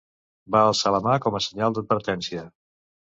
Va 0.53 0.61
alçar 0.69 0.93
la 0.95 1.01
mà 1.07 1.19
com 1.25 1.37
a 1.37 1.43
senyal 1.49 1.77
d'advertència. 1.79 2.47